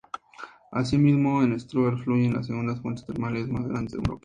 Asimismo, 0.71 1.43
en 1.43 1.59
Stuttgart 1.59 1.99
fluyen 2.03 2.33
las 2.33 2.47
segundas 2.47 2.81
fuentes 2.81 3.05
termales 3.05 3.47
más 3.47 3.67
grandes 3.67 3.91
de 3.91 3.99
Europa. 3.99 4.19